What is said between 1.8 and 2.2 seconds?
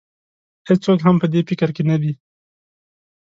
نه دی.